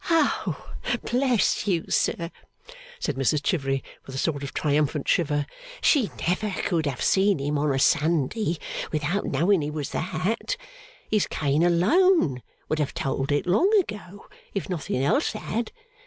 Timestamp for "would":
12.67-12.79